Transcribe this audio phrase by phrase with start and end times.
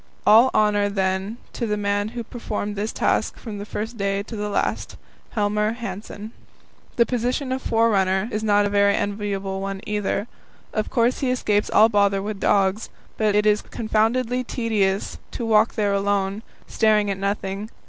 [0.25, 4.35] All honour, then, to the man who performed this task from the first day to
[4.35, 4.97] the last
[5.35, 6.31] Helmer Hanssen.
[6.95, 10.27] The position of the "forerunner" is not a very enviable one either.
[10.73, 15.75] Of course he escapes all bother with dogs, but it is confoundedly tedious to walk
[15.75, 17.69] there alone, staring at nothing.